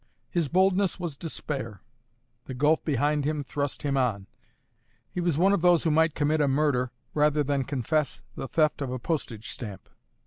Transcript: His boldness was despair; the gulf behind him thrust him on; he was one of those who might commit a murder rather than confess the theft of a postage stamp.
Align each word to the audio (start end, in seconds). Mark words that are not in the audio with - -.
His 0.31 0.47
boldness 0.47 0.99
was 0.99 1.15
despair; 1.15 1.83
the 2.45 2.55
gulf 2.55 2.83
behind 2.83 3.23
him 3.23 3.43
thrust 3.43 3.83
him 3.83 3.95
on; 3.95 4.25
he 5.11 5.21
was 5.21 5.37
one 5.37 5.53
of 5.53 5.61
those 5.61 5.83
who 5.83 5.91
might 5.91 6.15
commit 6.15 6.41
a 6.41 6.47
murder 6.47 6.89
rather 7.13 7.43
than 7.43 7.63
confess 7.65 8.23
the 8.35 8.47
theft 8.47 8.81
of 8.81 8.91
a 8.91 8.97
postage 8.97 9.51
stamp. 9.51 9.87